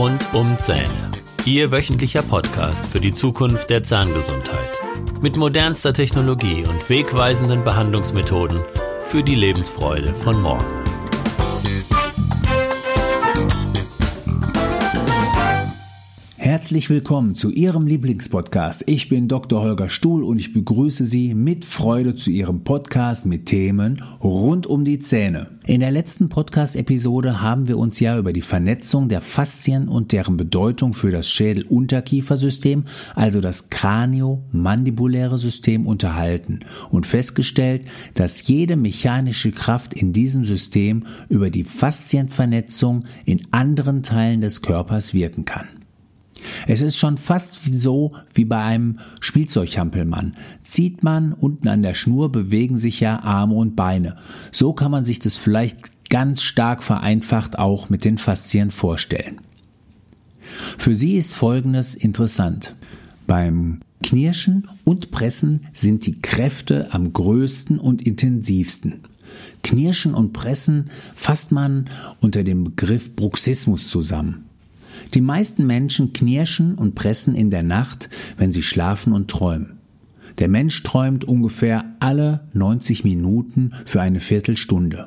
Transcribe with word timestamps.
Rund 0.00 0.24
um 0.32 0.58
Zähne. 0.58 1.10
Ihr 1.44 1.70
wöchentlicher 1.70 2.22
Podcast 2.22 2.86
für 2.86 3.00
die 3.00 3.12
Zukunft 3.12 3.68
der 3.68 3.82
Zahngesundheit. 3.82 4.70
Mit 5.20 5.36
modernster 5.36 5.92
Technologie 5.92 6.64
und 6.64 6.88
wegweisenden 6.88 7.64
Behandlungsmethoden 7.64 8.60
für 9.02 9.22
die 9.22 9.34
Lebensfreude 9.34 10.14
von 10.14 10.40
morgen. 10.40 10.79
Herzlich 16.50 16.90
willkommen 16.90 17.36
zu 17.36 17.52
Ihrem 17.52 17.86
Lieblingspodcast. 17.86 18.82
Ich 18.88 19.08
bin 19.08 19.28
Dr. 19.28 19.62
Holger 19.62 19.88
Stuhl 19.88 20.24
und 20.24 20.40
ich 20.40 20.52
begrüße 20.52 21.04
Sie 21.04 21.32
mit 21.32 21.64
Freude 21.64 22.16
zu 22.16 22.28
Ihrem 22.28 22.64
Podcast 22.64 23.24
mit 23.24 23.46
Themen 23.46 24.02
rund 24.20 24.66
um 24.66 24.84
die 24.84 24.98
Zähne. 24.98 25.60
In 25.64 25.78
der 25.78 25.92
letzten 25.92 26.28
Podcast-Episode 26.28 27.40
haben 27.40 27.68
wir 27.68 27.78
uns 27.78 28.00
ja 28.00 28.18
über 28.18 28.32
die 28.32 28.42
Vernetzung 28.42 29.08
der 29.08 29.20
Faszien 29.20 29.86
und 29.86 30.10
deren 30.10 30.36
Bedeutung 30.36 30.92
für 30.92 31.12
das 31.12 31.30
Schädel-Unterkiefersystem, 31.30 32.82
also 33.14 33.40
das 33.40 33.68
Kranio-mandibuläre 33.68 35.38
System 35.38 35.86
unterhalten 35.86 36.58
und 36.90 37.06
festgestellt, 37.06 37.84
dass 38.14 38.44
jede 38.48 38.74
mechanische 38.74 39.52
Kraft 39.52 39.94
in 39.94 40.12
diesem 40.12 40.44
System 40.44 41.06
über 41.28 41.50
die 41.50 41.62
Faszienvernetzung 41.62 43.04
in 43.24 43.40
anderen 43.52 44.02
Teilen 44.02 44.40
des 44.40 44.62
Körpers 44.62 45.14
wirken 45.14 45.44
kann. 45.44 45.79
Es 46.66 46.80
ist 46.80 46.96
schon 46.96 47.16
fast 47.16 47.60
so 47.72 48.12
wie 48.34 48.44
bei 48.44 48.62
einem 48.62 48.98
Spielzeughampelmann. 49.20 50.32
Zieht 50.62 51.02
man 51.02 51.32
unten 51.32 51.68
an 51.68 51.82
der 51.82 51.94
Schnur, 51.94 52.30
bewegen 52.30 52.76
sich 52.76 53.00
ja 53.00 53.20
Arme 53.22 53.54
und 53.54 53.76
Beine. 53.76 54.16
So 54.52 54.72
kann 54.72 54.90
man 54.90 55.04
sich 55.04 55.18
das 55.18 55.36
vielleicht 55.36 56.08
ganz 56.10 56.42
stark 56.42 56.82
vereinfacht 56.82 57.58
auch 57.58 57.88
mit 57.88 58.04
den 58.04 58.18
Faszien 58.18 58.70
vorstellen. 58.70 59.40
Für 60.78 60.94
sie 60.94 61.16
ist 61.16 61.34
Folgendes 61.34 61.94
interessant. 61.94 62.74
Beim 63.26 63.78
Knirschen 64.02 64.68
und 64.84 65.10
Pressen 65.10 65.66
sind 65.72 66.06
die 66.06 66.20
Kräfte 66.20 66.92
am 66.92 67.12
größten 67.12 67.78
und 67.78 68.02
intensivsten. 68.02 69.00
Knirschen 69.62 70.14
und 70.14 70.32
Pressen 70.32 70.90
fasst 71.14 71.52
man 71.52 71.88
unter 72.20 72.42
dem 72.42 72.64
Begriff 72.64 73.14
Bruxismus 73.14 73.88
zusammen. 73.88 74.49
Die 75.14 75.20
meisten 75.20 75.66
Menschen 75.66 76.12
knirschen 76.12 76.74
und 76.74 76.94
pressen 76.94 77.34
in 77.34 77.50
der 77.50 77.62
Nacht, 77.62 78.08
wenn 78.36 78.52
sie 78.52 78.62
schlafen 78.62 79.12
und 79.12 79.30
träumen. 79.30 79.78
Der 80.38 80.48
Mensch 80.48 80.82
träumt 80.82 81.24
ungefähr 81.24 81.84
alle 82.00 82.40
90 82.54 83.04
Minuten 83.04 83.72
für 83.84 84.00
eine 84.00 84.20
Viertelstunde. 84.20 85.06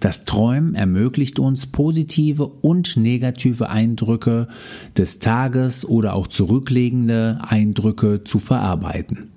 Das 0.00 0.24
Träumen 0.24 0.76
ermöglicht 0.76 1.40
uns 1.40 1.66
positive 1.66 2.46
und 2.46 2.96
negative 2.96 3.68
Eindrücke 3.68 4.46
des 4.96 5.18
Tages 5.18 5.84
oder 5.84 6.14
auch 6.14 6.28
zurücklegende 6.28 7.40
Eindrücke 7.42 8.22
zu 8.22 8.38
verarbeiten. 8.38 9.30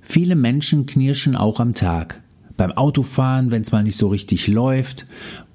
Viele 0.00 0.36
Menschen 0.36 0.86
knirschen 0.86 1.34
auch 1.34 1.58
am 1.58 1.74
Tag. 1.74 2.22
Beim 2.56 2.70
Autofahren, 2.70 3.50
wenn 3.50 3.62
es 3.62 3.72
mal 3.72 3.82
nicht 3.82 3.96
so 3.96 4.08
richtig 4.08 4.46
läuft, 4.46 5.06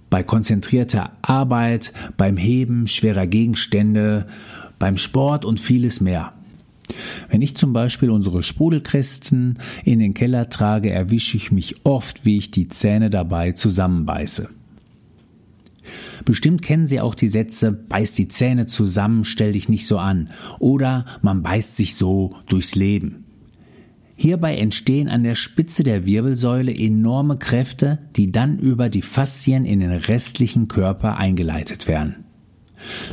bei 0.09 0.23
konzentrierter 0.23 1.11
Arbeit, 1.21 1.93
beim 2.17 2.37
Heben 2.37 2.87
schwerer 2.87 3.27
Gegenstände, 3.27 4.27
beim 4.79 4.97
Sport 4.97 5.45
und 5.45 5.59
vieles 5.59 6.01
mehr. 6.01 6.33
Wenn 7.29 7.41
ich 7.41 7.55
zum 7.55 7.73
Beispiel 7.73 8.09
unsere 8.09 8.41
Sprudelkästen 8.41 9.59
in 9.83 9.99
den 9.99 10.13
Keller 10.13 10.49
trage, 10.49 10.89
erwische 10.89 11.37
ich 11.37 11.51
mich 11.51 11.85
oft, 11.85 12.25
wie 12.25 12.37
ich 12.37 12.49
die 12.51 12.67
Zähne 12.67 13.09
dabei 13.09 13.51
zusammenbeiße. 13.51 14.49
Bestimmt 16.25 16.61
kennen 16.61 16.87
Sie 16.87 16.99
auch 16.99 17.15
die 17.15 17.29
Sätze, 17.29 17.71
beiß 17.71 18.13
die 18.13 18.27
Zähne 18.27 18.65
zusammen, 18.65 19.25
stell 19.25 19.53
dich 19.53 19.69
nicht 19.69 19.87
so 19.87 19.97
an 19.97 20.29
oder 20.59 21.05
man 21.21 21.43
beißt 21.43 21.75
sich 21.75 21.95
so 21.95 22.35
durchs 22.47 22.75
Leben. 22.75 23.25
Hierbei 24.21 24.57
entstehen 24.57 25.07
an 25.07 25.23
der 25.23 25.35
Spitze 25.35 25.83
der 25.83 26.05
Wirbelsäule 26.05 26.77
enorme 26.77 27.37
Kräfte, 27.37 27.99
die 28.17 28.33
dann 28.33 28.59
über 28.59 28.89
die 28.89 29.01
Faszien 29.01 29.63
in 29.63 29.79
den 29.79 29.93
restlichen 29.93 30.67
Körper 30.67 31.15
eingeleitet 31.15 31.87
werden. 31.87 32.25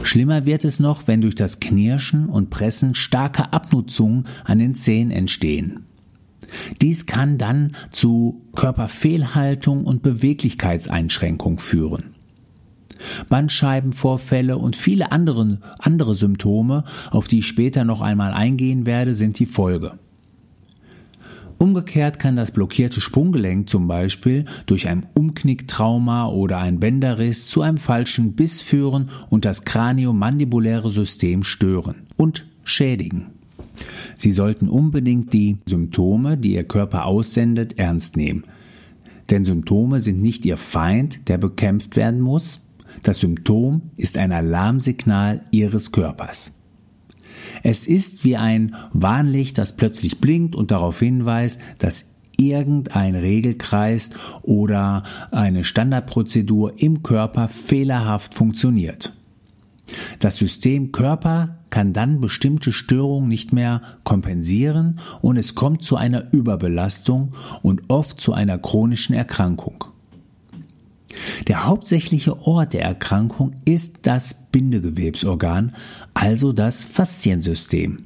Schlimmer 0.03 0.47
wird 0.47 0.65
es 0.65 0.81
noch, 0.81 1.07
wenn 1.07 1.21
durch 1.21 1.37
das 1.37 1.61
Knirschen 1.61 2.29
und 2.29 2.51
Pressen 2.51 2.97
starke 2.97 3.53
Abnutzungen 3.53 4.27
an 4.43 4.59
den 4.59 4.75
Zähnen 4.75 5.13
entstehen. 5.13 5.87
Dies 6.83 7.07
kann 7.07 7.39
dann 7.39 7.77
zu 7.93 8.43
Körperfehlhaltung 8.57 9.85
und 9.85 10.03
Beweglichkeitseinschränkung 10.03 11.61
führen. 11.61 12.17
Bandscheibenvorfälle 13.29 14.59
und 14.59 14.75
viele 14.75 15.13
andere, 15.13 15.61
andere 15.79 16.17
Symptome, 16.17 16.83
auf 17.13 17.29
die 17.29 17.39
ich 17.39 17.47
später 17.47 17.85
noch 17.85 18.01
einmal 18.01 18.33
eingehen 18.33 18.87
werde, 18.87 19.15
sind 19.15 19.39
die 19.39 19.47
Folge. 19.47 20.01
Umgekehrt 21.59 22.19
kann 22.19 22.37
das 22.37 22.51
blockierte 22.51 23.01
Sprunggelenk 23.01 23.71
zum 23.71 23.89
Beispiel 23.89 24.45
durch 24.67 24.89
ein 24.89 25.07
Umknicktrauma 25.15 26.29
oder 26.29 26.59
ein 26.59 26.81
Bänderriss 26.81 27.47
zu 27.47 27.63
einem 27.63 27.79
falschen 27.79 28.35
Biss 28.35 28.61
führen 28.61 29.11
und 29.31 29.47
das 29.47 29.65
kraniomandibuläre 29.65 30.91
System 30.91 31.45
stören 31.45 32.07
und 32.17 32.47
schädigen. 32.63 33.29
Sie 34.17 34.33
sollten 34.33 34.69
unbedingt 34.69 35.33
die 35.33 35.59
Symptome, 35.67 36.37
die 36.37 36.55
Ihr 36.55 36.65
Körper 36.65 37.07
aussendet, 37.07 37.79
ernst 37.79 38.17
nehmen. 38.17 38.45
Denn 39.31 39.45
Symptome 39.45 40.01
sind 40.01 40.21
nicht 40.21 40.45
Ihr 40.45 40.57
Feind, 40.57 41.29
der 41.29 41.39
bekämpft 41.39 41.97
werden 41.97 42.21
muss. 42.21 42.63
Das 43.03 43.21
Symptom 43.21 43.83
ist 43.97 44.19
ein 44.19 44.33
Alarmsignal 44.33 45.43
Ihres 45.51 45.93
Körpers. 45.93 46.53
Es 47.69 47.89
ist 47.89 48.23
wie 48.23 48.37
ein 48.37 48.77
Warnlicht, 48.93 49.59
das 49.59 49.75
plötzlich 49.75 50.21
blinkt 50.21 50.55
und 50.55 50.71
darauf 50.71 51.01
hinweist, 51.01 51.61
dass 51.79 52.05
irgendein 52.37 53.17
Regelkreis 53.17 54.11
oder 54.43 55.03
eine 55.33 55.65
Standardprozedur 55.65 56.75
im 56.77 57.03
Körper 57.03 57.49
fehlerhaft 57.49 58.37
funktioniert. 58.37 59.15
Das 60.21 60.37
System 60.37 60.93
Körper 60.93 61.59
kann 61.69 61.93
dann 61.93 62.21
bestimmte 62.21 62.71
Störungen 62.71 63.29
nicht 63.29 63.53
mehr 63.53 63.83
kompensieren 64.05 65.01
und 65.21 65.37
es 65.37 65.57
kommt 65.57 65.83
zu 65.83 65.97
einer 65.97 66.33
Überbelastung 66.33 67.33
und 67.63 67.83
oft 67.89 68.21
zu 68.21 68.33
einer 68.33 68.59
chronischen 68.59 69.17
Erkrankung. 69.17 69.87
Der 71.47 71.67
hauptsächliche 71.67 72.41
Ort 72.43 72.73
der 72.73 72.83
Erkrankung 72.83 73.57
ist 73.65 74.01
das 74.03 74.35
Bindegewebsorgan, 74.51 75.73
also 76.15 76.53
das 76.53 76.83
Fasziensystem. 76.83 77.99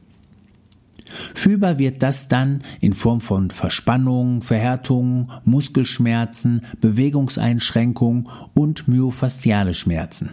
Fühlbar 1.34 1.78
wird 1.78 2.02
das 2.02 2.28
dann 2.28 2.62
in 2.80 2.92
Form 2.92 3.20
von 3.20 3.50
Verspannungen, 3.50 4.42
Verhärtungen, 4.42 5.30
Muskelschmerzen, 5.44 6.62
Bewegungseinschränkungen 6.80 8.28
und 8.54 8.86
myofasziale 8.86 9.74
Schmerzen. 9.74 10.30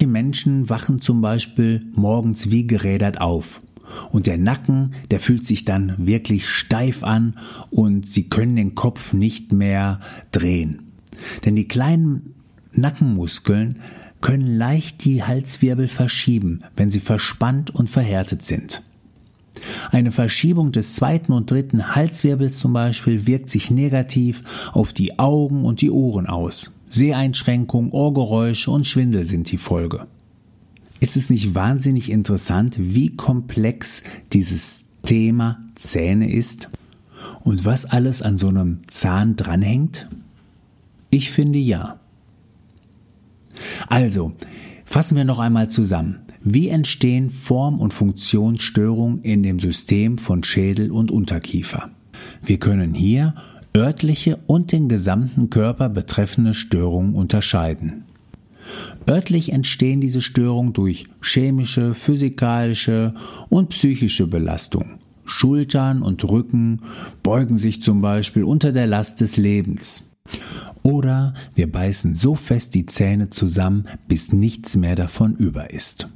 Die 0.00 0.06
Menschen 0.06 0.70
wachen 0.70 1.00
zum 1.00 1.20
Beispiel 1.20 1.86
morgens 1.94 2.50
wie 2.50 2.66
gerädert 2.66 3.20
auf. 3.20 3.60
Und 4.10 4.26
der 4.26 4.38
Nacken, 4.38 4.94
der 5.10 5.20
fühlt 5.20 5.44
sich 5.44 5.64
dann 5.66 5.94
wirklich 5.98 6.48
steif 6.48 7.04
an 7.04 7.34
und 7.70 8.08
sie 8.08 8.28
können 8.28 8.56
den 8.56 8.74
Kopf 8.74 9.12
nicht 9.12 9.52
mehr 9.52 10.00
drehen. 10.32 10.93
Denn 11.44 11.56
die 11.56 11.68
kleinen 11.68 12.34
Nackenmuskeln 12.72 13.80
können 14.20 14.56
leicht 14.56 15.04
die 15.04 15.22
Halswirbel 15.22 15.88
verschieben, 15.88 16.62
wenn 16.76 16.90
sie 16.90 17.00
verspannt 17.00 17.74
und 17.74 17.90
verhärtet 17.90 18.42
sind. 18.42 18.82
Eine 19.90 20.12
Verschiebung 20.12 20.72
des 20.72 20.94
zweiten 20.94 21.32
und 21.32 21.50
dritten 21.50 21.94
Halswirbels 21.94 22.58
zum 22.58 22.72
Beispiel 22.72 23.26
wirkt 23.26 23.50
sich 23.50 23.70
negativ 23.70 24.40
auf 24.72 24.92
die 24.92 25.18
Augen 25.18 25.64
und 25.64 25.80
die 25.80 25.90
Ohren 25.90 26.26
aus. 26.26 26.72
Seheinschränkung, 26.88 27.92
Ohrgeräusche 27.92 28.70
und 28.70 28.86
Schwindel 28.86 29.26
sind 29.26 29.50
die 29.50 29.58
Folge. 29.58 30.06
Ist 31.00 31.16
es 31.16 31.28
nicht 31.28 31.54
wahnsinnig 31.54 32.10
interessant, 32.10 32.76
wie 32.78 33.14
komplex 33.14 34.02
dieses 34.32 34.86
Thema 35.04 35.60
Zähne 35.74 36.32
ist 36.32 36.70
und 37.42 37.64
was 37.64 37.84
alles 37.84 38.22
an 38.22 38.36
so 38.36 38.48
einem 38.48 38.80
Zahn 38.86 39.36
dranhängt? 39.36 40.08
Ich 41.14 41.30
finde 41.30 41.60
ja. 41.60 42.00
Also, 43.86 44.32
fassen 44.84 45.16
wir 45.16 45.24
noch 45.24 45.38
einmal 45.38 45.70
zusammen. 45.70 46.18
Wie 46.42 46.68
entstehen 46.68 47.30
Form- 47.30 47.78
und 47.78 47.94
Funktionsstörungen 47.94 49.22
in 49.22 49.44
dem 49.44 49.60
System 49.60 50.18
von 50.18 50.42
Schädel 50.42 50.90
und 50.90 51.12
Unterkiefer? 51.12 51.90
Wir 52.42 52.58
können 52.58 52.94
hier 52.94 53.36
örtliche 53.76 54.40
und 54.48 54.72
den 54.72 54.88
gesamten 54.88 55.50
Körper 55.50 55.88
betreffende 55.88 56.52
Störungen 56.52 57.14
unterscheiden. 57.14 58.02
Örtlich 59.08 59.52
entstehen 59.52 60.00
diese 60.00 60.20
Störungen 60.20 60.72
durch 60.72 61.04
chemische, 61.22 61.94
physikalische 61.94 63.12
und 63.50 63.68
psychische 63.68 64.26
Belastung. 64.26 64.98
Schultern 65.26 66.02
und 66.02 66.28
Rücken 66.28 66.80
beugen 67.22 67.56
sich 67.56 67.80
zum 67.82 68.00
Beispiel 68.00 68.42
unter 68.42 68.72
der 68.72 68.88
Last 68.88 69.20
des 69.20 69.36
Lebens. 69.36 70.10
Oder 70.84 71.32
wir 71.54 71.72
beißen 71.72 72.14
so 72.14 72.34
fest 72.34 72.74
die 72.74 72.84
Zähne 72.84 73.30
zusammen, 73.30 73.86
bis 74.06 74.32
nichts 74.32 74.76
mehr 74.76 74.94
davon 74.94 75.34
über 75.34 75.72
ist. 75.72 76.08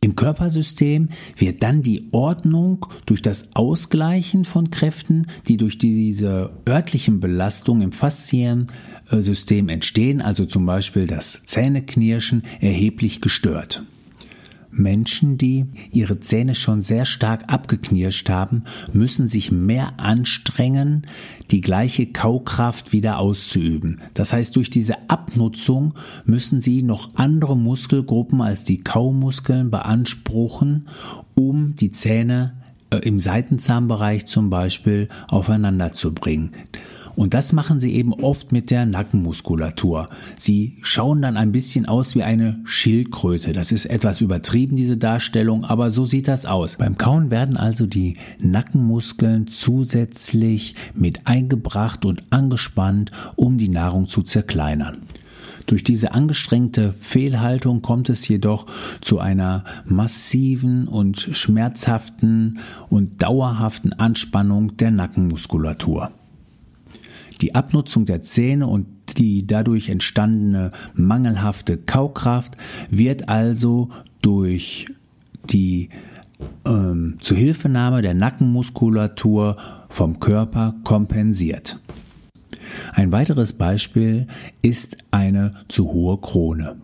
Im 0.00 0.16
Körpersystem 0.16 1.10
wird 1.36 1.62
dann 1.62 1.82
die 1.82 2.08
Ordnung 2.12 2.86
durch 3.04 3.20
das 3.20 3.48
Ausgleichen 3.54 4.44
von 4.44 4.70
Kräften, 4.70 5.26
die 5.48 5.58
durch 5.58 5.78
diese 5.78 6.50
örtlichen 6.66 7.20
Belastungen 7.20 7.82
im 7.82 7.92
Fasziensystem 7.92 9.68
entstehen, 9.68 10.22
also 10.22 10.46
zum 10.46 10.64
Beispiel 10.64 11.06
das 11.06 11.42
Zähneknirschen, 11.44 12.42
erheblich 12.60 13.20
gestört. 13.20 13.82
Menschen, 14.78 15.38
die 15.38 15.66
ihre 15.92 16.20
Zähne 16.20 16.54
schon 16.54 16.80
sehr 16.80 17.04
stark 17.04 17.44
abgeknirscht 17.52 18.28
haben, 18.28 18.64
müssen 18.92 19.28
sich 19.28 19.50
mehr 19.52 19.98
anstrengen, 19.98 21.06
die 21.50 21.60
gleiche 21.60 22.06
Kaukraft 22.06 22.92
wieder 22.92 23.18
auszuüben. 23.18 24.00
Das 24.14 24.32
heißt, 24.32 24.56
durch 24.56 24.70
diese 24.70 25.08
Abnutzung 25.08 25.94
müssen 26.24 26.58
sie 26.58 26.82
noch 26.82 27.14
andere 27.14 27.56
Muskelgruppen 27.56 28.40
als 28.40 28.64
die 28.64 28.78
Kaumuskeln 28.78 29.70
beanspruchen, 29.70 30.88
um 31.34 31.74
die 31.76 31.92
Zähne 31.92 32.54
äh, 32.90 32.98
im 32.98 33.20
Seitenzahnbereich 33.20 34.26
zum 34.26 34.50
Beispiel 34.50 35.08
aufeinander 35.28 35.92
zu 35.92 36.12
bringen. 36.14 36.52
Und 37.16 37.32
das 37.32 37.52
machen 37.52 37.78
sie 37.78 37.94
eben 37.94 38.12
oft 38.12 38.52
mit 38.52 38.70
der 38.70 38.84
Nackenmuskulatur. 38.84 40.06
Sie 40.36 40.76
schauen 40.82 41.22
dann 41.22 41.38
ein 41.38 41.50
bisschen 41.50 41.86
aus 41.86 42.14
wie 42.14 42.22
eine 42.22 42.60
Schildkröte. 42.64 43.52
Das 43.52 43.72
ist 43.72 43.86
etwas 43.86 44.20
übertrieben, 44.20 44.76
diese 44.76 44.98
Darstellung, 44.98 45.64
aber 45.64 45.90
so 45.90 46.04
sieht 46.04 46.28
das 46.28 46.44
aus. 46.44 46.76
Beim 46.76 46.98
Kauen 46.98 47.30
werden 47.30 47.56
also 47.56 47.86
die 47.86 48.18
Nackenmuskeln 48.38 49.48
zusätzlich 49.48 50.74
mit 50.94 51.26
eingebracht 51.26 52.04
und 52.04 52.22
angespannt, 52.28 53.10
um 53.34 53.56
die 53.56 53.70
Nahrung 53.70 54.06
zu 54.06 54.22
zerkleinern. 54.22 54.98
Durch 55.64 55.82
diese 55.82 56.12
angestrengte 56.12 56.92
Fehlhaltung 56.92 57.82
kommt 57.82 58.08
es 58.08 58.28
jedoch 58.28 58.66
zu 59.00 59.18
einer 59.18 59.64
massiven 59.84 60.86
und 60.86 61.18
schmerzhaften 61.18 62.60
und 62.88 63.22
dauerhaften 63.22 63.92
Anspannung 63.94 64.76
der 64.76 64.92
Nackenmuskulatur. 64.92 66.12
Die 67.40 67.54
Abnutzung 67.54 68.06
der 68.06 68.22
Zähne 68.22 68.66
und 68.66 68.86
die 69.18 69.46
dadurch 69.46 69.88
entstandene 69.88 70.70
mangelhafte 70.94 71.76
Kaukraft 71.76 72.56
wird 72.90 73.28
also 73.28 73.90
durch 74.22 74.86
die 75.50 75.90
ähm, 76.66 77.16
Zuhilfenahme 77.20 78.02
der 78.02 78.14
Nackenmuskulatur 78.14 79.56
vom 79.88 80.20
Körper 80.20 80.74
kompensiert. 80.84 81.78
Ein 82.92 83.12
weiteres 83.12 83.52
Beispiel 83.52 84.26
ist 84.62 84.98
eine 85.10 85.54
zu 85.68 85.92
hohe 85.92 86.18
Krone. 86.18 86.76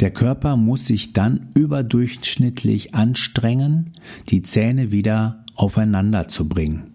Der 0.00 0.10
Körper 0.10 0.56
muss 0.56 0.86
sich 0.86 1.12
dann 1.12 1.50
überdurchschnittlich 1.54 2.94
anstrengen, 2.94 3.92
die 4.28 4.42
Zähne 4.42 4.90
wieder 4.90 5.44
aufeinander 5.54 6.26
zu 6.26 6.48
bringen. 6.48 6.90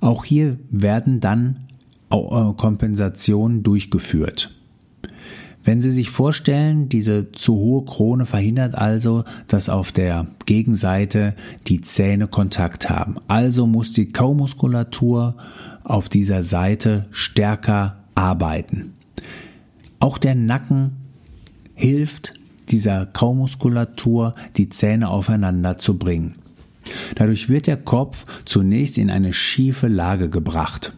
Auch 0.00 0.24
hier 0.24 0.58
werden 0.70 1.20
dann 1.20 1.58
Kompensation 2.08 3.62
durchgeführt. 3.62 4.54
Wenn 5.64 5.80
Sie 5.80 5.92
sich 5.92 6.10
vorstellen, 6.10 6.90
diese 6.90 7.32
zu 7.32 7.54
hohe 7.54 7.86
Krone 7.86 8.26
verhindert 8.26 8.74
also, 8.74 9.24
dass 9.48 9.70
auf 9.70 9.92
der 9.92 10.26
Gegenseite 10.44 11.34
die 11.66 11.80
Zähne 11.80 12.28
Kontakt 12.28 12.90
haben. 12.90 13.16
Also 13.28 13.66
muss 13.66 13.92
die 13.92 14.08
Kaumuskulatur 14.08 15.36
auf 15.82 16.10
dieser 16.10 16.42
Seite 16.42 17.06
stärker 17.10 17.96
arbeiten. 18.14 18.92
Auch 20.00 20.18
der 20.18 20.34
Nacken 20.34 20.92
hilft 21.74 22.34
dieser 22.68 23.06
Kaumuskulatur, 23.06 24.34
die 24.56 24.68
Zähne 24.68 25.08
aufeinander 25.08 25.78
zu 25.78 25.96
bringen. 25.96 26.34
Dadurch 27.14 27.48
wird 27.48 27.66
der 27.66 27.78
Kopf 27.78 28.26
zunächst 28.44 28.98
in 28.98 29.10
eine 29.10 29.32
schiefe 29.32 29.88
Lage 29.88 30.28
gebracht. 30.28 30.92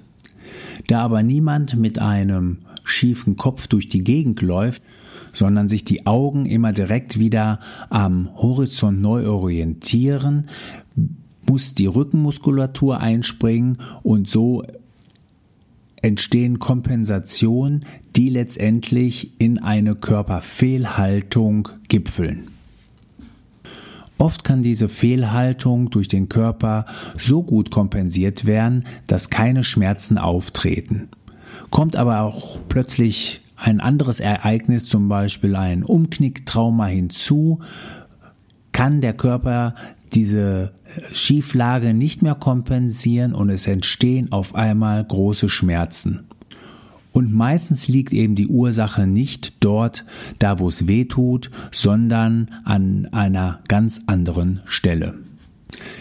Da 0.87 1.03
aber 1.03 1.23
niemand 1.23 1.77
mit 1.77 1.99
einem 1.99 2.59
schiefen 2.85 3.37
Kopf 3.37 3.67
durch 3.67 3.89
die 3.89 4.05
Gegend 4.05 4.43
läuft, 4.43 4.83
sondern 5.33 5.69
sich 5.69 5.85
die 5.85 6.07
Augen 6.07 6.47
immer 6.47 6.73
direkt 6.73 7.19
wieder 7.19 7.61
am 7.91 8.31
Horizont 8.37 9.01
neu 9.01 9.29
orientieren, 9.29 10.49
muss 11.47 11.75
die 11.75 11.87
Rückenmuskulatur 11.87 13.01
einspringen 13.01 13.79
und 14.03 14.29
so 14.29 14.65
entstehen 16.03 16.59
Kompensationen, 16.59 17.85
die 18.15 18.31
letztendlich 18.31 19.33
in 19.41 19.59
eine 19.59 19.95
Körperfehlhaltung 19.95 21.69
gipfeln. 21.89 22.49
Oft 24.19 24.45
kann 24.45 24.63
diese 24.63 24.89
Fehlhaltung 24.89 25.91
durch 25.91 26.09
den 26.09 26.29
Körper 26.29 26.87
so 27.19 27.43
gut 27.43 27.71
kompensiert 27.71 28.47
werden, 28.47 28.85
dass 29.07 29.31
keine 29.31 29.63
Schmerzen 29.63 30.17
auftreten. 30.17 31.09
Kommt 31.71 31.97
aber 31.97 32.23
auch 32.23 32.59
plötzlich 32.69 33.43
ein 33.57 33.81
anderes 33.81 34.21
Ereignis, 34.21 34.85
zum 34.85 35.09
Beispiel 35.09 35.57
ein 35.57 35.83
Umknicktrauma 35.83 36.87
hinzu, 36.87 37.61
kann 38.73 39.01
der 39.01 39.15
Körper 39.15 39.75
diese 40.13 40.73
Schieflage 41.13 41.95
nicht 41.95 42.23
mehr 42.23 42.35
kompensieren 42.35 43.35
und 43.35 43.51
es 43.51 43.67
entstehen 43.67 44.33
auf 44.33 44.55
einmal 44.55 45.05
große 45.05 45.49
Schmerzen. 45.49 46.27
Und 47.17 47.33
meistens 47.33 47.89
liegt 47.89 48.13
eben 48.13 48.35
die 48.35 48.47
Ursache 48.47 49.07
nicht 49.07 49.65
dort, 49.65 50.05
da 50.39 50.59
wo 50.59 50.69
es 50.69 50.87
weh 50.87 51.07
tut, 51.07 51.51
sondern 51.73 52.51
an 52.65 53.09
einer 53.11 53.61
ganz 53.69 54.03
anderen 54.07 54.61
Stelle. 54.67 55.15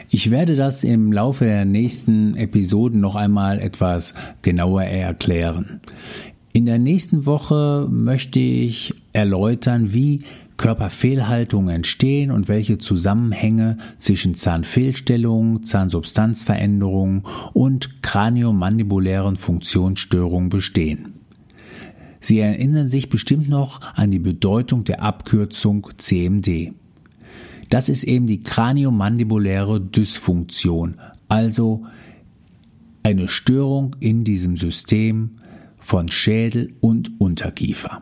Ich 0.09 0.29
werde 0.29 0.57
das 0.57 0.83
im 0.83 1.13
Laufe 1.13 1.45
der 1.45 1.63
nächsten 1.63 2.35
Episoden 2.35 2.99
noch 2.99 3.15
einmal 3.15 3.59
etwas 3.59 4.13
genauer 4.41 4.83
erklären. 4.83 5.79
In 6.51 6.65
der 6.65 6.79
nächsten 6.79 7.25
Woche 7.25 7.87
möchte 7.89 8.39
ich 8.39 8.93
erläutern, 9.13 9.93
wie 9.93 10.19
Körperfehlhaltungen 10.57 11.75
entstehen 11.75 12.31
und 12.31 12.47
welche 12.47 12.77
Zusammenhänge 12.77 13.77
zwischen 13.99 14.35
Zahnfehlstellungen, 14.35 15.63
Zahnsubstanzveränderungen 15.63 17.23
und 17.53 18.01
kraniomandibulären 18.01 19.35
Funktionsstörungen 19.35 20.49
bestehen. 20.49 21.13
Sie 22.21 22.39
erinnern 22.39 22.89
sich 22.89 23.09
bestimmt 23.09 23.49
noch 23.49 23.81
an 23.93 24.09
die 24.09 24.19
Bedeutung 24.19 24.83
der 24.83 25.03
Abkürzung 25.03 25.87
CMD. 25.97 26.73
Das 27.69 27.89
ist 27.89 28.03
eben 28.03 28.25
die 28.25 28.41
kraniomandibuläre 28.41 29.81
Dysfunktion, 29.81 30.95
also 31.27 31.85
eine 33.03 33.27
Störung 33.27 33.95
in 33.99 34.23
diesem 34.23 34.57
System 34.57 35.37
von 35.77 36.09
Schädel 36.09 36.73
und 36.79 37.19
Unterkiefer. 37.19 38.01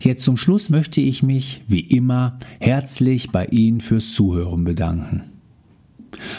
Jetzt 0.00 0.24
zum 0.24 0.36
Schluss 0.36 0.70
möchte 0.70 1.00
ich 1.00 1.22
mich, 1.22 1.62
wie 1.66 1.80
immer, 1.80 2.38
herzlich 2.60 3.30
bei 3.30 3.46
Ihnen 3.46 3.80
fürs 3.80 4.12
Zuhören 4.12 4.64
bedanken. 4.64 5.22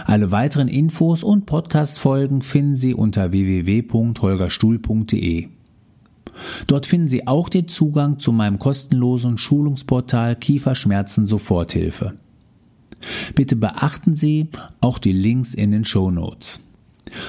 Alle 0.05 0.31
weiteren 0.31 0.67
Infos 0.67 1.24
und 1.24 1.45
Podcast-Folgen 1.45 2.41
finden 2.41 2.75
Sie 2.75 2.93
unter 2.93 3.31
www.holgerstuhl.de. 3.31 5.47
Dort 6.67 6.85
finden 6.85 7.07
Sie 7.07 7.27
auch 7.27 7.50
den 7.50 7.67
Zugang 7.67 8.19
zu 8.19 8.31
meinem 8.31 8.59
kostenlosen 8.59 9.38
Schulungsportal 9.38 10.35
Kieferschmerzen 10.35 11.25
Soforthilfe. 11.25 12.13
Bitte 13.35 13.55
beachten 13.55 14.15
Sie 14.15 14.50
auch 14.81 15.00
die 15.00 15.13
Links 15.13 15.53
in 15.53 15.71
den 15.71 15.85
Show 15.85 16.12
Notes. 16.12 16.59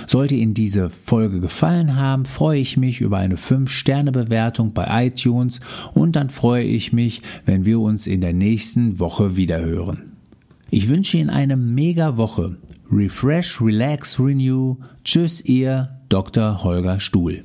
Sollte 0.07 0.35
Ihnen 0.35 0.55
diese 0.55 0.90
Folge 0.90 1.40
gefallen 1.40 1.97
haben, 1.97 2.25
freue 2.25 2.61
ich 2.61 2.76
mich 2.76 3.00
über 3.00 3.19
eine 3.19 3.37
5-Sterne-Bewertung 3.37 4.73
bei 4.73 5.07
iTunes 5.07 5.61
und 5.95 6.16
dann 6.16 6.31
freue 6.31 6.64
ich 6.64 6.93
mich, 6.93 7.23
wenn 7.45 7.64
wir 7.64 7.81
uns 7.81 8.07
in 8.07 8.21
der 8.21 8.33
nächsten 8.33 8.99
Woche 8.99 9.37
wiederhören. 9.37 10.12
Ich 10.71 10.88
wünsche 10.88 11.19
Ihnen 11.19 11.31
eine 11.31 11.57
mega 11.57 12.16
Woche. 12.16 12.57
Refresh, 12.90 13.61
relax, 13.61 14.19
renew. 14.21 14.76
Tschüss, 15.05 15.45
Ihr 15.45 15.90
Dr. 16.09 16.62
Holger 16.62 17.00
Stuhl. 17.00 17.45